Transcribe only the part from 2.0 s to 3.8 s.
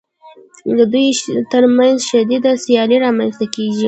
شدیده سیالي رامنځته کېږي